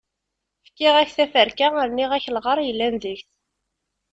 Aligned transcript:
Fkiɣ-ak 0.67 1.09
taferka 1.15 1.67
rniɣ-ak 1.87 2.25
lɣar 2.35 2.59
yellan 2.67 2.95
deg-s. 3.03 3.25